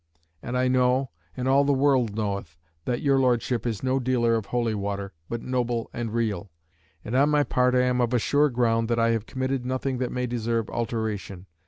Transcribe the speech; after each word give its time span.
And 0.41 0.57
I 0.57 0.67
know, 0.67 1.11
and 1.37 1.47
all 1.47 1.63
the 1.63 1.73
world 1.73 2.15
knoweth, 2.15 2.57
that 2.85 3.03
your 3.03 3.19
Lordship 3.19 3.67
is 3.67 3.83
no 3.83 3.99
dealer 3.99 4.33
of 4.33 4.47
holy 4.47 4.73
water, 4.73 5.13
but 5.29 5.43
noble 5.43 5.91
and 5.93 6.11
real; 6.11 6.49
and 7.05 7.15
on 7.15 7.29
my 7.29 7.43
part 7.43 7.75
I 7.75 7.83
am 7.83 8.01
of 8.01 8.11
a 8.11 8.17
sure 8.17 8.49
ground 8.49 8.87
that 8.89 8.97
I 8.97 9.09
have 9.11 9.27
committed 9.27 9.63
nothing 9.63 9.99
that 9.99 10.11
may 10.11 10.25
deserve 10.25 10.71
alteration. 10.71 11.45